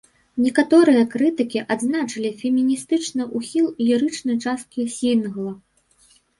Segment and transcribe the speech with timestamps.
[0.43, 5.51] Некаторыя крытыкі адзначылі феміністычны ухіл лірычнай часткі сінгла.